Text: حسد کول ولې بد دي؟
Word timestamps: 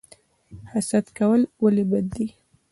حسد 0.71 1.05
کول 1.17 1.41
ولې 1.63 1.83
بد 1.91 2.05
دي؟ 2.15 2.27